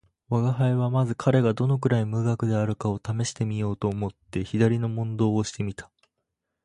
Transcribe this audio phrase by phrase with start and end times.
[0.31, 5.91] 吾輩はまず彼がどのくらい無学であるかを試してみようと思って左の問答をして見た